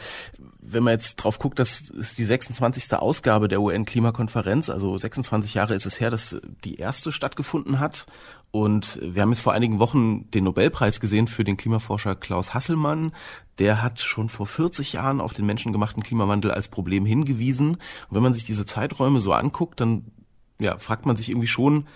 [0.60, 2.92] wenn man jetzt drauf guckt, das ist die 26.
[2.94, 8.06] Ausgabe der UN-Klimakonferenz, also 26 Jahre ist es her, dass die erste stattgefunden hat.
[8.50, 13.12] Und wir haben jetzt vor einigen Wochen den Nobelpreis gesehen für den Klimaforscher Klaus Hasselmann.
[13.58, 17.76] Der hat schon vor 40 Jahren auf den menschengemachten Klimawandel als Problem hingewiesen.
[17.76, 20.12] Und wenn man sich diese Zeiträume so anguckt, dann
[20.60, 21.86] ja, fragt man sich irgendwie schon,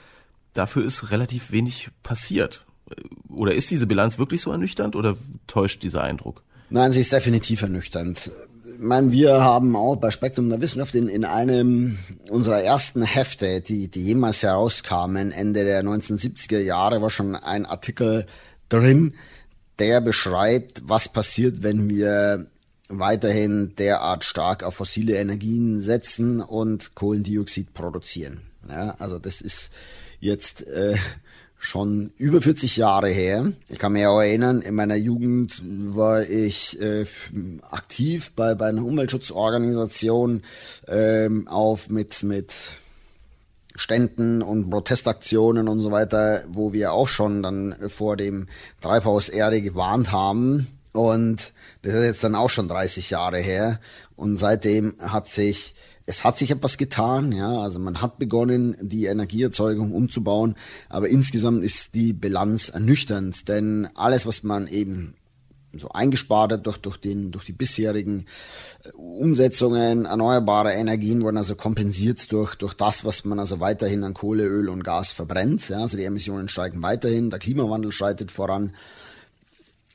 [0.55, 2.66] dafür ist relativ wenig passiert.
[3.29, 6.43] Oder ist diese Bilanz wirklich so ernüchternd oder täuscht dieser Eindruck?
[6.71, 8.31] Nein, sie ist definitiv ernüchternd.
[8.75, 11.99] Ich meine, wir haben auch bei Spektrum der Wissenschaft in, in einem
[12.31, 18.27] unserer ersten Hefte, die, die jemals herauskamen, Ende der 1970er Jahre, war schon ein Artikel
[18.69, 19.15] drin,
[19.79, 22.47] der beschreibt, was passiert, wenn wir
[22.89, 28.43] weiterhin derart stark auf fossile Energien setzen und Kohlendioxid produzieren.
[28.69, 29.71] Ja, also das ist
[30.21, 30.97] jetzt äh,
[31.59, 33.53] schon über 40 Jahre her.
[33.69, 37.05] Ich kann mich auch erinnern, in meiner Jugend war ich äh,
[37.71, 40.43] aktiv bei, bei einer Umweltschutzorganisation
[40.87, 42.53] ähm, auf mit, mit
[43.75, 48.49] Ständen und Protestaktionen und so weiter, wo wir auch schon dann vor dem
[48.81, 50.67] Treibhauserde gewarnt haben.
[50.93, 53.81] Und das ist jetzt dann auch schon 30 Jahre her.
[54.17, 55.75] Und seitdem hat sich
[56.07, 60.55] es hat sich etwas getan, ja, also man hat begonnen, die Energieerzeugung umzubauen,
[60.89, 65.15] aber insgesamt ist die Bilanz ernüchternd, denn alles, was man eben
[65.79, 68.27] so eingespart hat durch, durch, den, durch die bisherigen
[68.85, 74.15] äh, Umsetzungen erneuerbarer Energien wurden also kompensiert durch, durch das, was man also weiterhin an
[74.15, 75.69] Kohle, Öl und Gas verbrennt.
[75.69, 78.75] Ja, also die Emissionen steigen weiterhin, der Klimawandel schreitet voran.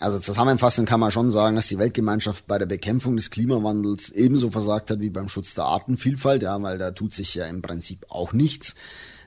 [0.02, 4.50] Also zusammenfassend kann man schon sagen, dass die Weltgemeinschaft bei der Bekämpfung des Klimawandels ebenso
[4.50, 8.08] versagt hat wie beim Schutz der Artenvielfalt, ja, weil da tut sich ja im Prinzip
[8.10, 8.74] auch nichts.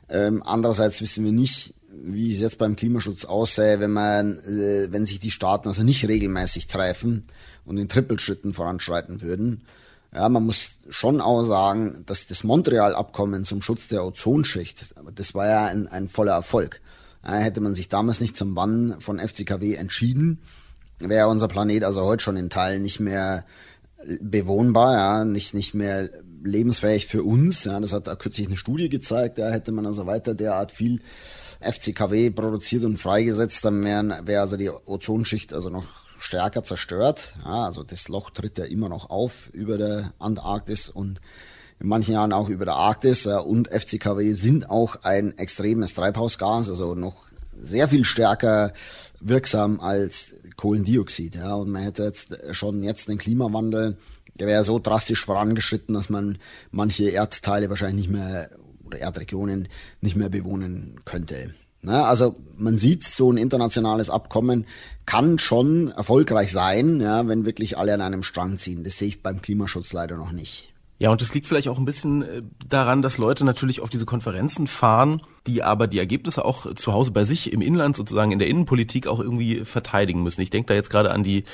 [0.09, 5.07] Ähm, andererseits wissen wir nicht, wie es jetzt beim Klimaschutz aussähe, wenn man, äh, wenn
[5.07, 7.23] sich die Staaten also nicht regelmäßig treffen
[7.65, 9.63] und in Trippelschritten voranschreiten würden.
[10.13, 15.47] Ja, man muss schon auch sagen, dass das Montreal-Abkommen zum Schutz der Ozonschicht, das war
[15.47, 16.81] ja ein, ein voller Erfolg.
[17.23, 20.41] Hätte man sich damals nicht zum Bann von FCKW entschieden,
[20.99, 23.45] wäre unser Planet also heute schon in Teilen nicht mehr
[24.21, 26.09] bewohnbar, ja, nicht, nicht mehr
[26.43, 27.65] lebensfähig für uns.
[27.65, 31.01] Ja, das hat da kürzlich eine Studie gezeigt, da hätte man also weiter derart viel
[31.61, 35.87] FCKW produziert und freigesetzt, dann wäre wär also die Ozonschicht also noch
[36.19, 37.37] stärker zerstört.
[37.45, 41.21] Ja, also das Loch tritt ja immer noch auf über der Antarktis und
[41.81, 43.25] in manchen Jahren auch über der Arktis.
[43.25, 47.25] Ja, und FCKW sind auch ein extremes Treibhausgas, also noch
[47.57, 48.73] sehr viel stärker
[49.21, 51.37] wirksam als Kohlendioxid.
[51.37, 51.55] Ja.
[51.55, 53.97] Und man hätte jetzt schon jetzt den Klimawandel,
[54.39, 56.39] der wäre so drastisch vorangeschritten, dass man
[56.71, 58.51] manche Erdteile wahrscheinlich nicht mehr
[58.85, 59.69] oder Erdregionen
[60.01, 61.55] nicht mehr bewohnen könnte.
[61.83, 64.67] Na, also man sieht, so ein internationales Abkommen
[65.05, 68.85] kann schon erfolgreich sein, ja, wenn wirklich alle an einem Strang ziehen.
[68.85, 70.74] Das sehe ich beim Klimaschutz leider noch nicht.
[71.05, 74.07] Ja, und das liegt vielleicht auch ein bisschen äh, daran, dass Leute natürlich auf diese
[74.07, 78.39] Konferenzen fahren, die aber die Ergebnisse auch zu Hause bei sich im Inland sozusagen in
[78.39, 80.41] der Innenpolitik auch irgendwie verteidigen müssen.
[80.41, 81.45] Ich denke da jetzt gerade an die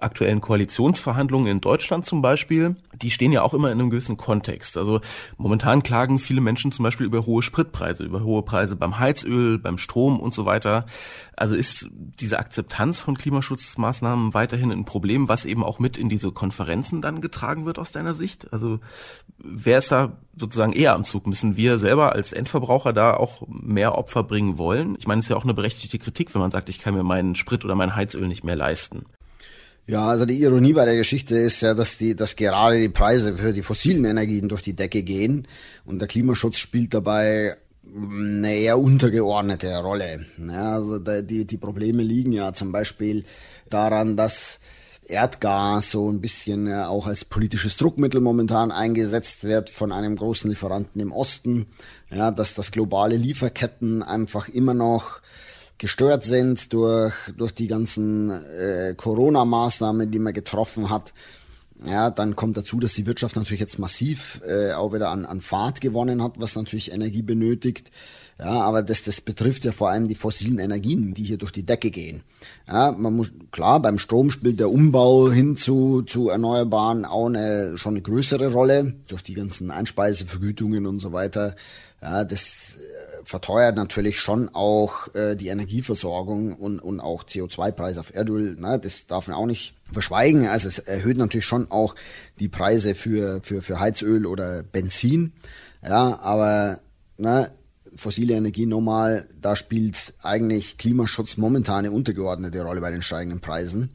[0.00, 4.76] aktuellen Koalitionsverhandlungen in Deutschland zum Beispiel, die stehen ja auch immer in einem gewissen Kontext.
[4.76, 5.00] Also
[5.36, 9.78] momentan klagen viele Menschen zum Beispiel über hohe Spritpreise, über hohe Preise beim Heizöl, beim
[9.78, 10.86] Strom und so weiter.
[11.36, 16.32] Also ist diese Akzeptanz von Klimaschutzmaßnahmen weiterhin ein Problem, was eben auch mit in diese
[16.32, 18.52] Konferenzen dann getragen wird aus deiner Sicht?
[18.52, 18.80] Also
[19.38, 21.26] wer ist da sozusagen eher am Zug?
[21.26, 24.96] Müssen wir selber als Endverbraucher da auch mehr Opfer bringen wollen?
[24.98, 27.02] Ich meine, es ist ja auch eine berechtigte Kritik, wenn man sagt, ich kann mir
[27.02, 29.06] meinen Sprit oder mein Heizöl nicht mehr leisten.
[29.86, 33.36] Ja, also die Ironie bei der Geschichte ist ja, dass die, dass gerade die Preise
[33.36, 35.48] für die fossilen Energien durch die Decke gehen
[35.84, 37.56] und der Klimaschutz spielt dabei
[37.92, 40.26] eine eher untergeordnete Rolle.
[40.38, 43.24] Ja, also die, die Probleme liegen ja zum Beispiel
[43.68, 44.60] daran, dass
[45.08, 51.00] Erdgas so ein bisschen auch als politisches Druckmittel momentan eingesetzt wird von einem großen Lieferanten
[51.00, 51.66] im Osten.
[52.10, 55.20] Ja, dass das globale Lieferketten einfach immer noch
[55.80, 61.14] gestört sind durch, durch die ganzen äh, Corona-Maßnahmen, die man getroffen hat.
[61.86, 65.40] Ja, dann kommt dazu, dass die Wirtschaft natürlich jetzt massiv äh, auch wieder an, an
[65.40, 67.90] Fahrt gewonnen hat, was natürlich Energie benötigt.
[68.38, 71.62] Ja, aber das, das betrifft ja vor allem die fossilen Energien, die hier durch die
[71.62, 72.22] Decke gehen.
[72.68, 77.78] Ja, man muss, klar, beim Strom spielt der Umbau hin zu, zu Erneuerbaren auch eine,
[77.78, 81.54] schon eine größere Rolle, durch die ganzen Einspeisevergütungen und so weiter.
[82.02, 82.78] Ja, das
[83.30, 88.56] verteuert natürlich schon auch äh, die Energieversorgung und, und auch CO2-Preis auf Erdöl.
[88.56, 88.80] Ne?
[88.82, 90.48] Das darf man auch nicht verschweigen.
[90.48, 91.94] Also es erhöht natürlich schon auch
[92.40, 95.32] die Preise für, für, für Heizöl oder Benzin.
[95.80, 96.80] Ja, aber
[97.18, 97.52] ne,
[97.94, 103.90] fossile Energie normal, da spielt eigentlich Klimaschutz momentan eine untergeordnete Rolle bei den steigenden Preisen.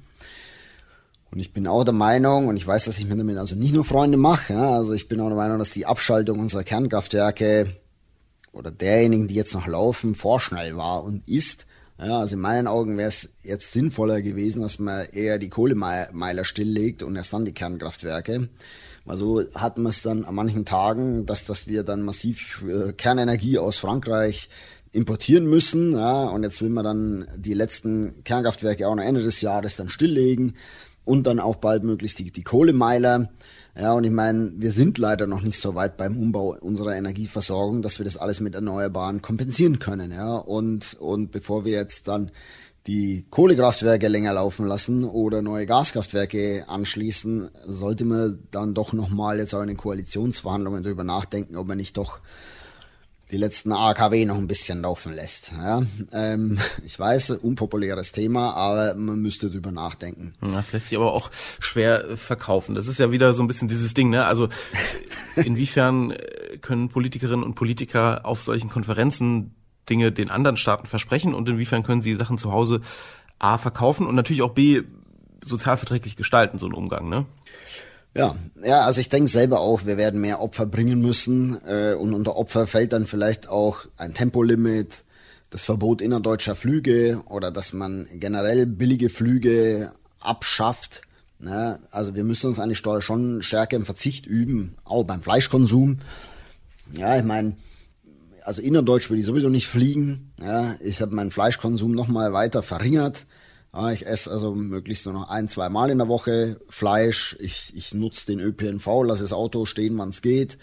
[1.29, 3.75] Und ich bin auch der Meinung, und ich weiß, dass ich mir damit also nicht
[3.75, 7.75] nur Freunde mache, ja, also ich bin auch der Meinung, dass die Abschaltung unserer Kernkraftwerke
[8.55, 11.67] oder derjenigen, die jetzt noch laufen, vorschnell war und ist.
[11.97, 16.43] Ja, also in meinen Augen wäre es jetzt sinnvoller gewesen, dass man eher die Kohlemeiler
[16.43, 18.49] stilllegt und erst dann die Kernkraftwerke.
[19.05, 22.91] Weil so hat man es dann an manchen Tagen, dass, dass wir dann massiv äh,
[22.91, 24.49] Kernenergie aus Frankreich
[24.91, 25.93] importieren müssen.
[25.93, 29.89] Ja, und jetzt will man dann die letzten Kernkraftwerke auch noch Ende des Jahres dann
[29.89, 30.55] stilllegen
[31.03, 33.29] und dann auch bald möglichst die, die Kohlemeiler.
[33.77, 37.81] Ja, und ich meine, wir sind leider noch nicht so weit beim Umbau unserer Energieversorgung,
[37.81, 40.11] dass wir das alles mit Erneuerbaren kompensieren können.
[40.11, 42.31] Ja, und, und bevor wir jetzt dann
[42.87, 49.53] die Kohlekraftwerke länger laufen lassen oder neue Gaskraftwerke anschließen, sollte man dann doch nochmal jetzt
[49.53, 52.19] auch in den Koalitionsverhandlungen darüber nachdenken, ob man nicht doch
[53.31, 55.51] die letzten AKW noch ein bisschen laufen lässt.
[55.51, 60.33] Ja, ähm, ich weiß, unpopuläres Thema, aber man müsste drüber nachdenken.
[60.41, 62.75] Das lässt sich aber auch schwer äh, verkaufen.
[62.75, 64.25] Das ist ja wieder so ein bisschen dieses Ding, ne?
[64.25, 64.49] Also
[65.35, 69.55] inwiefern äh, können Politikerinnen und Politiker auf solchen Konferenzen
[69.89, 72.81] Dinge den anderen Staaten versprechen und inwiefern können sie Sachen zu Hause
[73.37, 74.81] A verkaufen und natürlich auch B
[75.43, 77.25] sozialverträglich gestalten, so einen Umgang, ne?
[78.15, 82.13] Ja, ja, also ich denke selber auch, wir werden mehr Opfer bringen müssen äh, und
[82.13, 85.03] unter Opfer fällt dann vielleicht auch ein Tempolimit,
[85.49, 91.01] das Verbot innerdeutscher Flüge oder dass man generell billige Flüge abschafft.
[91.39, 91.79] Ne?
[91.91, 95.99] Also wir müssen uns eigentlich schon stärker im Verzicht üben, auch beim Fleischkonsum.
[96.97, 97.57] Ja, ich meine,
[98.43, 100.31] also innerdeutsch würde ich sowieso nicht fliegen.
[100.41, 103.25] Ja, ich habe meinen Fleischkonsum nochmal weiter verringert.
[103.75, 107.35] Ja, ich esse also möglichst nur noch ein, zwei Mal in der Woche Fleisch.
[107.39, 110.57] Ich, ich nutze den ÖPNV, lasse das Auto stehen, wann es geht,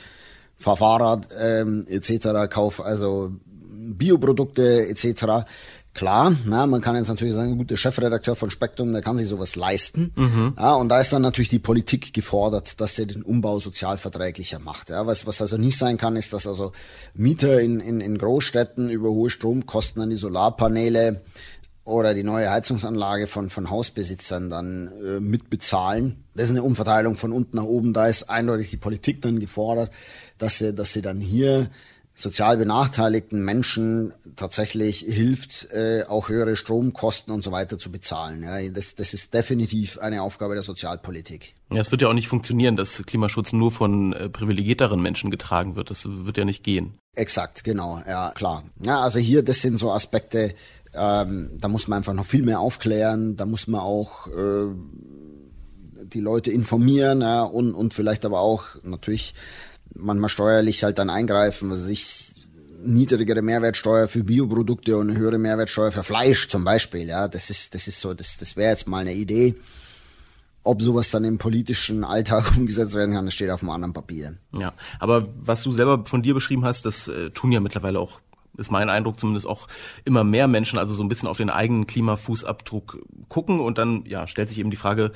[0.56, 5.44] fahr Fahrrad ähm, etc., kauf also Bioprodukte etc.
[5.94, 9.28] Klar, na, man kann jetzt natürlich sagen, gut, der Chefredakteur von Spektrum, der kann sich
[9.28, 10.10] sowas leisten.
[10.16, 10.54] Mhm.
[10.56, 14.88] Ja, und da ist dann natürlich die Politik gefordert, dass sie den Umbau sozialverträglicher macht.
[14.88, 16.72] Ja, was, was also nicht sein kann, ist, dass also
[17.12, 21.20] Mieter in, in, in Großstädten über hohe Stromkosten an die Solarpaneele
[21.84, 26.24] oder die neue Heizungsanlage von, von Hausbesitzern dann äh, mitbezahlen.
[26.34, 27.92] Das ist eine Umverteilung von unten nach oben.
[27.92, 29.90] Da ist eindeutig die Politik dann gefordert,
[30.38, 31.70] dass sie, dass sie dann hier
[32.14, 38.42] sozial benachteiligten Menschen tatsächlich hilft, äh, auch höhere Stromkosten und so weiter zu bezahlen.
[38.42, 41.54] Ja, das, das ist definitiv eine Aufgabe der Sozialpolitik.
[41.72, 45.74] Ja, es wird ja auch nicht funktionieren, dass Klimaschutz nur von äh, privilegierteren Menschen getragen
[45.74, 45.90] wird.
[45.90, 46.94] Das wird ja nicht gehen.
[47.16, 48.64] Exakt, genau, ja klar.
[48.84, 50.54] Ja, also hier, das sind so Aspekte,
[50.94, 54.74] Ähm, da muss man einfach noch viel mehr aufklären, da muss man auch äh,
[56.04, 59.34] die Leute informieren ja, und, und vielleicht aber auch natürlich
[59.94, 62.34] manchmal steuerlich halt dann eingreifen, was ich
[62.84, 67.08] niedrigere Mehrwertsteuer für Bioprodukte und eine höhere Mehrwertsteuer für Fleisch zum Beispiel.
[67.08, 69.54] Ja, das ist, das ist so, das, das wäre jetzt mal eine Idee.
[70.64, 74.36] Ob sowas dann im politischen Alltag umgesetzt werden kann, das steht auf einem anderen Papier.
[74.52, 78.20] Ja, aber was du selber von dir beschrieben hast, das äh, tun ja mittlerweile auch
[78.56, 79.68] ist mein Eindruck zumindest auch
[80.04, 84.26] immer mehr Menschen, also so ein bisschen auf den eigenen Klimafußabdruck gucken und dann ja
[84.26, 85.12] stellt sich eben die Frage,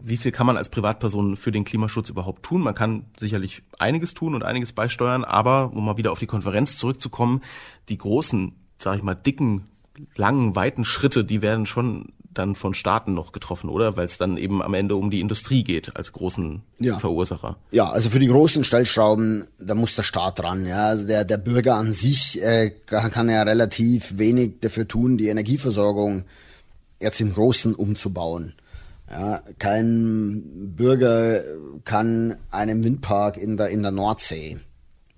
[0.00, 2.62] wie viel kann man als Privatperson für den Klimaschutz überhaupt tun?
[2.62, 6.78] Man kann sicherlich einiges tun und einiges beisteuern, aber um mal wieder auf die Konferenz
[6.78, 7.42] zurückzukommen,
[7.88, 9.66] die großen, sage ich mal, dicken,
[10.14, 13.96] langen, weiten Schritte, die werden schon dann von Staaten noch getroffen, oder?
[13.96, 16.98] Weil es dann eben am Ende um die Industrie geht als großen ja.
[16.98, 17.56] Verursacher.
[17.70, 20.66] Ja, also für die großen Stellschrauben, da muss der Staat dran.
[20.66, 25.28] Ja, also der der Bürger an sich äh, kann ja relativ wenig dafür tun, die
[25.28, 26.24] Energieversorgung
[27.00, 28.54] jetzt im Großen umzubauen.
[29.10, 31.42] Ja, kein Bürger
[31.84, 34.58] kann einen Windpark in der, in der Nordsee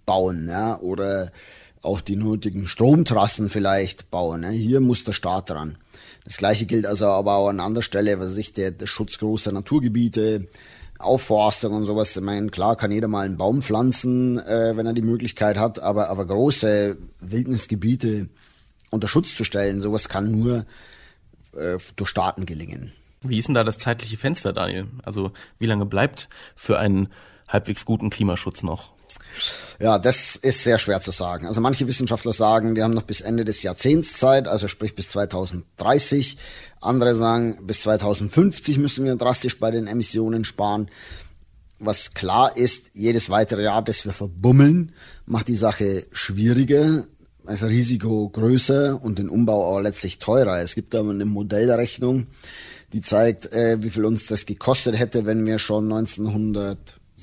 [0.06, 1.30] bauen, ja, oder
[1.82, 4.42] auch die nötigen Stromtrassen vielleicht bauen.
[4.42, 4.50] Ja.
[4.50, 5.76] Hier muss der Staat dran.
[6.24, 9.52] Das gleiche gilt also aber auch an anderer Stelle, was sich der, der Schutz großer
[9.52, 10.48] Naturgebiete,
[10.98, 12.16] Aufforstung und sowas.
[12.16, 15.78] Ich meine, klar kann jeder mal einen Baum pflanzen, äh, wenn er die Möglichkeit hat,
[15.80, 18.28] aber, aber große Wildnisgebiete
[18.90, 20.66] unter Schutz zu stellen, sowas kann nur
[21.54, 22.92] äh, durch Staaten gelingen.
[23.22, 24.86] Wie ist denn da das zeitliche Fenster, Daniel?
[25.02, 27.08] Also wie lange bleibt für einen
[27.48, 28.90] halbwegs guten Klimaschutz noch?
[29.78, 31.46] Ja, das ist sehr schwer zu sagen.
[31.46, 35.08] Also manche Wissenschaftler sagen, wir haben noch bis Ende des Jahrzehnts Zeit, also sprich bis
[35.10, 36.36] 2030.
[36.80, 40.90] Andere sagen, bis 2050 müssen wir drastisch bei den Emissionen sparen.
[41.78, 44.92] Was klar ist, jedes weitere Jahr, das wir verbummeln,
[45.24, 47.06] macht die Sache schwieriger,
[47.46, 50.60] das Risiko größer und den Umbau auch letztlich teurer.
[50.60, 52.26] Es gibt da eine Modellrechnung,
[52.92, 55.90] die zeigt, äh, wie viel uns das gekostet hätte, wenn wir schon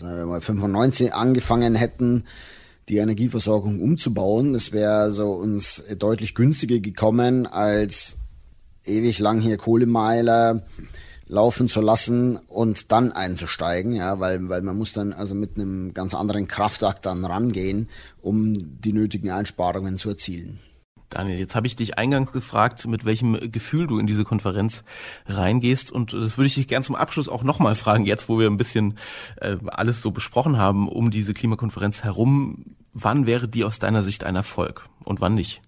[0.02, 2.24] 1995 angefangen hätten,
[2.90, 4.54] die Energieversorgung umzubauen.
[4.54, 8.18] Das wäre so uns deutlich günstiger gekommen, als
[8.86, 10.64] ewig lang hier Kohlemeiler
[11.28, 15.94] laufen zu lassen und dann einzusteigen, ja, weil, weil man muss dann also mit einem
[15.94, 17.90] ganz anderen Kraftakt dann rangehen,
[18.22, 20.60] um die nötigen Einsparungen zu erzielen.
[21.10, 24.84] Daniel, jetzt habe ich dich eingangs gefragt, mit welchem Gefühl du in diese Konferenz
[25.26, 25.92] reingehst.
[25.92, 28.58] Und das würde ich dich gern zum Abschluss auch nochmal fragen, jetzt wo wir ein
[28.58, 28.98] bisschen
[29.38, 32.76] äh, alles so besprochen haben um diese Klimakonferenz herum.
[32.92, 35.62] Wann wäre die aus deiner Sicht ein Erfolg und wann nicht?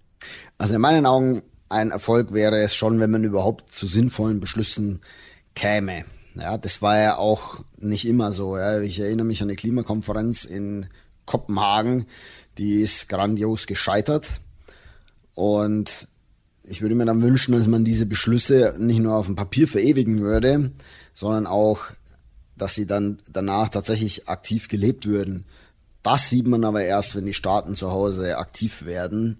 [0.58, 5.00] Also in meinen Augen ein Erfolg wäre es schon, wenn man überhaupt zu sinnvollen Beschlüssen
[5.54, 6.04] käme.
[6.34, 8.58] Ja, das war ja auch nicht immer so.
[8.58, 8.80] Ja.
[8.80, 10.86] Ich erinnere mich an die Klimakonferenz in
[11.24, 12.06] Kopenhagen,
[12.58, 14.42] die ist grandios gescheitert
[15.34, 16.08] und
[16.64, 20.20] ich würde mir dann wünschen, dass man diese Beschlüsse nicht nur auf dem Papier verewigen
[20.20, 20.70] würde,
[21.14, 21.80] sondern auch,
[22.56, 25.44] dass sie dann danach tatsächlich aktiv gelebt würden.
[26.02, 29.38] Das sieht man aber erst, wenn die Staaten zu Hause aktiv werden.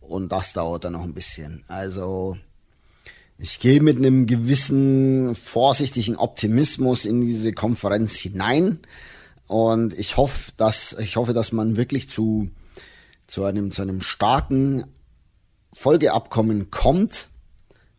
[0.00, 1.64] Und das dauert dann noch ein bisschen.
[1.66, 2.36] Also
[3.38, 8.78] ich gehe mit einem gewissen vorsichtigen Optimismus in diese Konferenz hinein.
[9.46, 12.50] Und ich hoffe, dass, ich hoffe, dass man wirklich zu,
[13.26, 14.84] zu einem, zu einem starken
[15.78, 17.28] Folgeabkommen kommt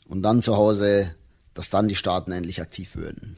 [0.07, 1.15] und dann zu Hause,
[1.53, 3.37] dass dann die Staaten endlich aktiv würden.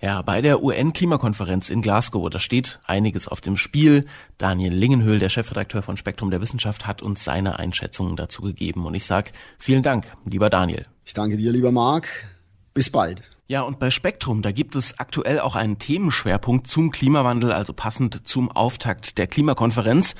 [0.00, 4.06] Ja, bei der UN-Klimakonferenz in Glasgow, da steht einiges auf dem Spiel.
[4.38, 8.86] Daniel Lingenhöhl, der Chefredakteur von Spektrum der Wissenschaft, hat uns seine Einschätzungen dazu gegeben.
[8.86, 10.84] Und ich sag vielen Dank, lieber Daniel.
[11.04, 12.08] Ich danke dir, lieber Marc.
[12.72, 13.28] Bis bald.
[13.50, 18.28] Ja, und bei Spektrum, da gibt es aktuell auch einen Themenschwerpunkt zum Klimawandel, also passend
[18.28, 20.14] zum Auftakt der Klimakonferenz.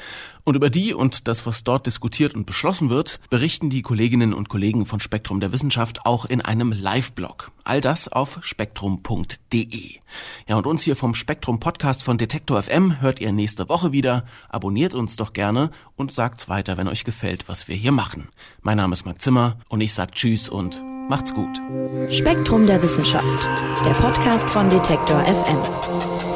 [0.44, 4.48] Und über die und das, was dort diskutiert und beschlossen wird, berichten die Kolleginnen und
[4.48, 7.53] Kollegen von Spektrum der Wissenschaft auch in einem Live-Blog.
[7.64, 10.00] All das auf spektrum.de.
[10.48, 14.24] Ja, und uns hier vom Spektrum Podcast von Detektor FM hört ihr nächste Woche wieder.
[14.48, 18.29] Abonniert uns doch gerne und sagt's weiter, wenn euch gefällt, was wir hier machen.
[18.62, 21.61] Mein Name ist Marc Zimmer und ich sag Tschüss und Macht's gut.
[22.09, 23.50] Spektrum der Wissenschaft,
[23.85, 26.29] der Podcast von Detektor FM.